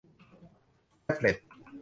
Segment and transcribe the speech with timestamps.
[1.03, 1.37] แท็บเลต